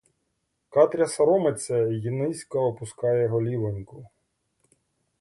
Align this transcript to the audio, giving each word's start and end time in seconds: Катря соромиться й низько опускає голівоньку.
Катря 0.69 1.05
соромиться 1.07 1.77
й 1.81 2.09
низько 2.09 2.61
опускає 2.65 3.27
голівоньку. 3.27 4.07